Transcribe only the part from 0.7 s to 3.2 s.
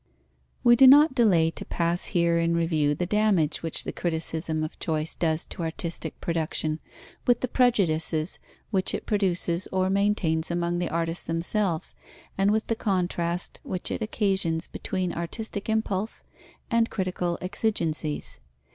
do not delay to pass here in review the